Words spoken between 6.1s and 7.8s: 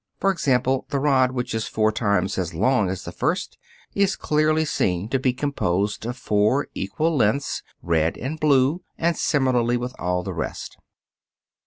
four equal lengths,